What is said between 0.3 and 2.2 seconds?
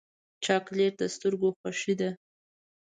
چاکلېټ د سترګو خوښي ده.